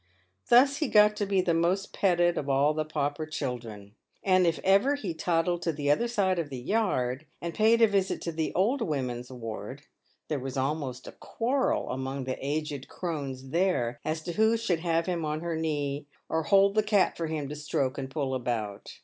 [0.49, 3.93] Thus he got to be the most petted of all the pauper children;
[4.23, 7.87] and if ever he toddled to the other side of the yard, and paid a
[7.87, 9.83] visit to the old women's ward,
[10.27, 15.05] there was almost a quarrel among the aged crones there as to who should have
[15.05, 18.97] him on her knee, or hold the cat for him to stroke and pull about.